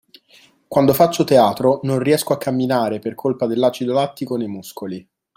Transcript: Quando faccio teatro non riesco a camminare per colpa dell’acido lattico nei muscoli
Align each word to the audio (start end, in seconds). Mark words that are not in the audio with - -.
Quando 0.67 0.93
faccio 0.95 1.23
teatro 1.23 1.79
non 1.83 1.99
riesco 1.99 2.33
a 2.33 2.39
camminare 2.39 2.97
per 2.97 3.13
colpa 3.13 3.45
dell’acido 3.45 3.93
lattico 3.93 4.35
nei 4.35 4.47
muscoli 4.47 5.07